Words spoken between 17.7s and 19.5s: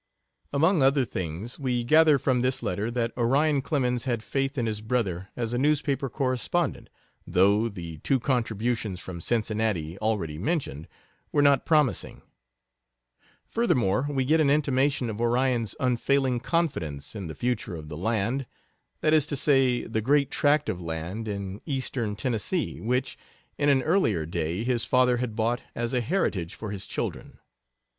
of the "land" that is to